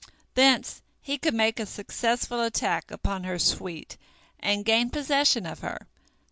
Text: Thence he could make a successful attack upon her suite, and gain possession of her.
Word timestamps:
Thence 0.33 0.81
he 0.99 1.19
could 1.19 1.35
make 1.35 1.59
a 1.59 1.65
successful 1.67 2.41
attack 2.41 2.89
upon 2.89 3.23
her 3.23 3.37
suite, 3.37 3.97
and 4.39 4.65
gain 4.65 4.89
possession 4.89 5.45
of 5.45 5.59
her. 5.59 5.85